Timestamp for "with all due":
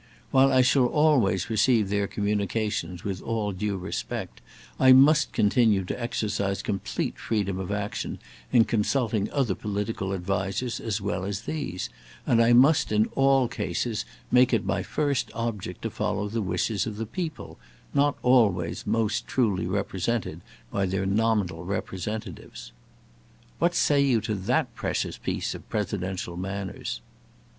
3.03-3.77